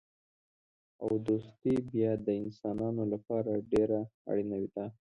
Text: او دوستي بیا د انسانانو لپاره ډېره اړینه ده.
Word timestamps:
او 1.03 1.09
دوستي 1.27 1.73
بیا 1.91 2.11
د 2.25 2.27
انسانانو 2.43 3.03
لپاره 3.13 3.51
ډېره 3.71 3.99
اړینه 4.31 4.57
ده. 4.75 4.85